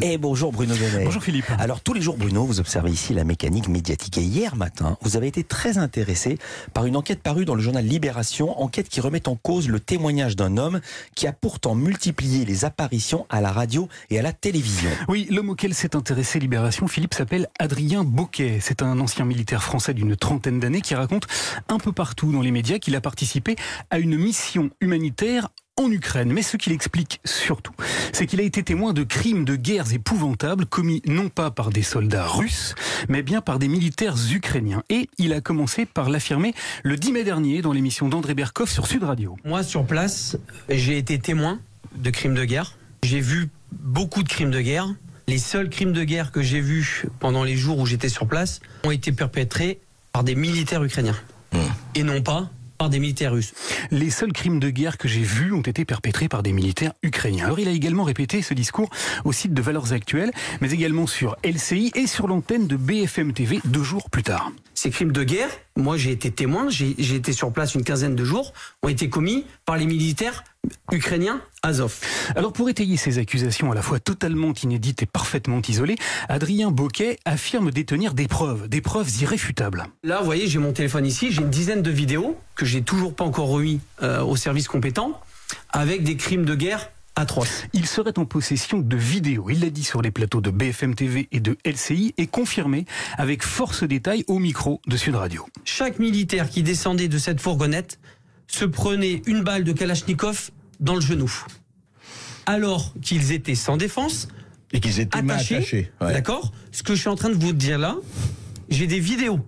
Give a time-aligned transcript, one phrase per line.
[0.00, 1.04] Et bonjour Bruno Donnet.
[1.04, 1.50] Bonjour Philippe.
[1.58, 5.16] Alors tous les jours Bruno, vous observez ici la mécanique médiatique et hier matin, vous
[5.16, 6.38] avez été très intéressé
[6.72, 10.36] par une enquête parue dans le journal Libération, enquête qui remet en cause le témoignage
[10.36, 10.80] d'un homme
[11.16, 14.90] qui a pourtant multiplié les apparitions à la radio et à la télévision.
[15.08, 18.58] Oui, l'homme auquel s'est intéressé Libération, Philippe, s'appelle Adrien Boquet.
[18.60, 21.26] C'est un ancien militaire français d'une trentaine d'années qui raconte
[21.68, 23.56] un peu partout dans les médias qu'il a participé
[23.90, 25.48] à une mission humanitaire
[25.78, 26.32] en Ukraine.
[26.32, 27.72] Mais ce qu'il explique surtout,
[28.12, 31.82] c'est qu'il a été témoin de crimes de guerres épouvantables commis non pas par des
[31.82, 32.74] soldats russes,
[33.08, 34.82] mais bien par des militaires ukrainiens.
[34.90, 38.86] Et il a commencé par l'affirmer le 10 mai dernier dans l'émission d'André Berkoff sur
[38.86, 39.36] Sud Radio.
[39.44, 40.36] Moi, sur place,
[40.68, 41.60] j'ai été témoin
[41.96, 42.76] de crimes de guerre.
[43.02, 44.88] J'ai vu beaucoup de crimes de guerre.
[45.28, 48.60] Les seuls crimes de guerre que j'ai vus pendant les jours où j'étais sur place
[48.84, 49.80] ont été perpétrés
[50.12, 51.16] par des militaires ukrainiens.
[51.52, 51.58] Mmh.
[51.94, 53.52] Et non pas par des militaires russes.
[53.90, 57.46] Les seuls crimes de guerre que j'ai vus ont été perpétrés par des militaires ukrainiens.
[57.46, 58.88] Alors il a également répété ce discours
[59.24, 63.60] au site de Valeurs Actuelles, mais également sur LCI et sur l'antenne de BFM TV
[63.64, 64.52] deux jours plus tard.
[64.80, 68.24] Ces crimes de guerre, moi j'ai été témoin, j'ai été sur place une quinzaine de
[68.24, 68.52] jours,
[68.84, 70.44] ont été commis par les militaires
[70.92, 71.98] ukrainiens Azov.
[72.36, 75.96] Alors pour étayer ces accusations à la fois totalement inédites et parfaitement isolées,
[76.28, 79.84] Adrien Boquet affirme détenir des preuves, des preuves irréfutables.
[80.04, 83.16] Là, vous voyez, j'ai mon téléphone ici, j'ai une dizaine de vidéos que j'ai toujours
[83.16, 85.20] pas encore remis euh, aux services compétents
[85.70, 86.88] avec des crimes de guerre
[87.18, 87.64] atroces.
[87.72, 91.28] Il serait en possession de vidéos, il l'a dit sur les plateaux de BFM TV
[91.32, 95.46] et de LCI, et confirmé avec force détail au micro de Sud Radio.
[95.64, 97.98] Chaque militaire qui descendait de cette fourgonnette
[98.46, 101.30] se prenait une balle de Kalachnikov dans le genou.
[102.46, 104.28] Alors qu'ils étaient sans défense.
[104.72, 105.90] Et qu'ils étaient attachés.
[106.00, 106.52] D'accord?
[106.72, 107.96] Ce que je suis en train de vous dire là,
[108.68, 109.40] j'ai des vidéos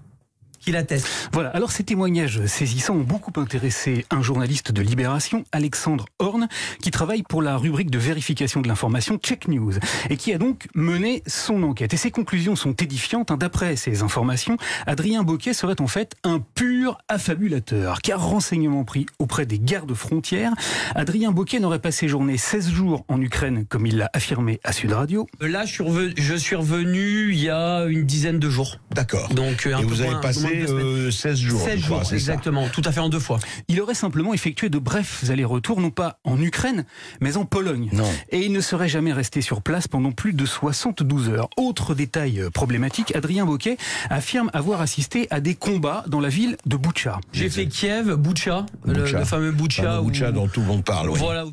[0.60, 1.08] qui l'attestent.
[1.32, 6.48] Voilà, alors ces témoignages saisissants ont beaucoup intéressé un journaliste de Libération, Alexandre Horn,
[6.82, 9.74] qui travaille pour la rubrique de vérification de l'information Check News,
[10.10, 11.94] et qui a donc mené son enquête.
[11.94, 13.30] Et ses conclusions sont édifiantes.
[13.30, 13.36] Hein.
[13.36, 19.46] D'après ces informations, Adrien Boquet serait en fait un pur affabulateur, car renseignement pris auprès
[19.46, 20.52] des gardes frontières,
[20.94, 24.92] Adrien Boquet n'aurait pas séjourné 16 jours en Ukraine, comme il l'a affirmé à Sud
[24.92, 25.26] Radio.
[25.40, 28.78] Là, je suis revenu, je suis revenu il y a une dizaine de jours.
[28.90, 29.28] D'accord.
[29.30, 31.60] Donc, un et peu vous avez passé 16 euh, jours.
[31.60, 32.68] 16 jours, exactement.
[32.68, 33.38] Tout à fait en deux fois.
[33.68, 36.84] Il aurait simplement effectué de brefs allers-retours, non pas en Ukraine,
[37.20, 37.88] mais en Pologne.
[37.92, 38.10] Non.
[38.30, 41.48] Et il ne serait jamais resté sur place pendant plus de 72 heures.
[41.56, 43.76] Autre détail euh, problématique, Adrien Boquet
[44.08, 47.20] affirme avoir assisté à des combats dans la ville de Boucha.
[47.32, 50.00] J'ai fait Kiev, Boucha, le, fameux Boucha.
[50.00, 51.10] Boucha dont tout le monde parle.
[51.10, 51.18] Oui.
[51.18, 51.44] Voilà.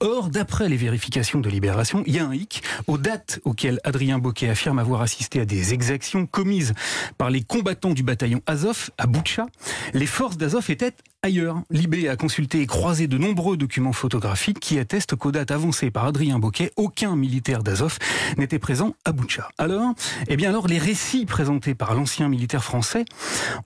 [0.00, 2.62] Or, d'après les vérifications de Libération, il y a un hic.
[2.86, 6.74] Aux dates auxquelles Adrien Boquet affirme avoir assisté à des exactions commises
[7.18, 9.46] par les combattants du bataillon Azov à Boucha,
[9.92, 11.62] les forces d'Azov étaient ailleurs.
[11.70, 16.04] Libé a consulté et croisé de nombreux documents photographiques qui attestent qu'aux dates avancées par
[16.04, 17.98] Adrien Boquet, aucun militaire d'Azov
[18.36, 19.48] n'était présent à Boucha.
[19.58, 19.94] Alors,
[20.28, 23.04] eh bien alors, les récits présentés par l'ancien militaire français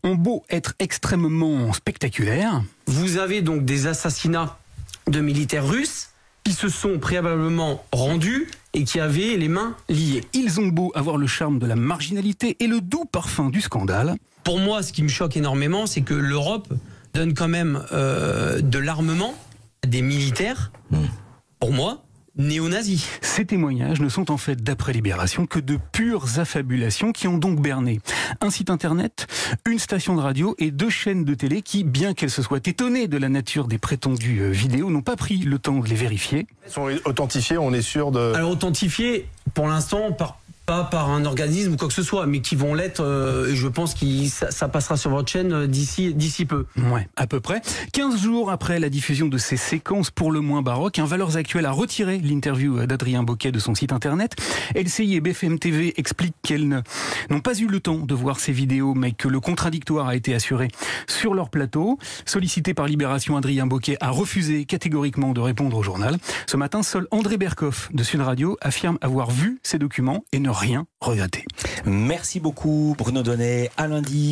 [0.05, 2.63] ont beau être extrêmement spectaculaires.
[2.87, 4.59] Vous avez donc des assassinats
[5.09, 6.11] de militaires russes
[6.45, 10.23] qui se sont préalablement rendus et qui avaient les mains liées.
[10.33, 14.17] Ils ont beau avoir le charme de la marginalité et le doux parfum du scandale.
[14.49, 16.73] Pour moi, ce qui me choque énormément, c'est que l'Europe
[17.13, 19.35] donne quand même euh, de l'armement
[19.85, 20.73] à des militaires,
[21.61, 22.03] pour moi,
[22.39, 23.07] néo-nazis.
[23.21, 27.61] Ces témoignages ne sont en fait, d'après Libération, que de pures affabulations qui ont donc
[27.61, 28.01] berné
[28.41, 29.27] un site internet,
[29.67, 33.07] une station de radio et deux chaînes de télé qui, bien qu'elles se soient étonnées
[33.07, 36.47] de la nature des prétendues euh, vidéos, n'ont pas pris le temps de les vérifier.
[36.65, 38.33] Elles sont authentifiées, on est sûr de...
[38.35, 40.39] Alors authentifiées, pour l'instant, par
[40.69, 43.03] pas par un organisme ou quoi que ce soit, mais qui vont l'être.
[43.03, 46.67] Euh, je pense que ça, ça, passera sur votre chaîne euh, d'ici d'ici peu.
[46.93, 47.63] Ouais, à peu près.
[47.95, 51.65] 15 jours après la diffusion de ces séquences pour le moins baroques, un Valeurs Actuelles
[51.65, 54.37] a retiré l'interview d'Adrien Boquet de son site internet.
[54.75, 58.93] LCI et BFM TV expliquent qu'elles n'ont pas eu le temps de voir ces vidéos,
[58.93, 60.69] mais que le contradictoire a été assuré
[61.07, 61.99] sur leur plateau.
[62.27, 66.19] Sollicité par Libération, Adrien Boquet a refusé catégoriquement de répondre au journal.
[66.47, 70.58] Ce matin, seul André Berkoff de Sud Radio affirme avoir vu ces documents et ne
[70.59, 71.45] rien regretter.
[71.85, 73.71] Merci beaucoup Bruno Donnet.
[73.77, 74.27] À lundi.